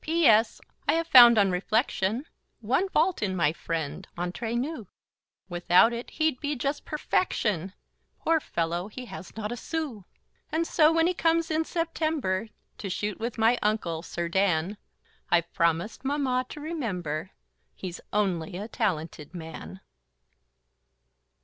P.S. 0.03 0.59
I 0.89 0.93
have 0.93 1.05
found, 1.05 1.37
on 1.37 1.51
reflection, 1.51 2.25
One 2.59 2.89
fault 2.89 3.21
in 3.21 3.35
my 3.35 3.53
friend, 3.53 4.07
entre 4.17 4.55
nous; 4.55 4.87
Without 5.47 5.93
it, 5.93 6.09
he'd 6.09 6.39
just 6.59 6.85
be 6.85 6.89
perfection; 6.89 7.73
Poor 8.17 8.39
fellow, 8.39 8.87
he 8.87 9.05
has 9.05 9.37
not 9.37 9.51
a 9.51 9.55
sou! 9.55 10.05
And 10.51 10.65
so, 10.65 10.91
when 10.91 11.05
he 11.05 11.13
comes 11.13 11.51
in 11.51 11.65
September 11.65 12.47
To 12.79 12.89
shoot 12.89 13.19
with 13.19 13.37
my 13.37 13.59
uncle, 13.61 14.01
Sir 14.01 14.27
Dan, 14.27 14.77
I've 15.29 15.53
promised 15.53 16.03
mamma 16.03 16.47
to 16.49 16.59
remember 16.59 17.29
He's 17.75 18.01
only 18.11 18.57
a 18.57 18.67
talented 18.67 19.35
man! 19.35 19.81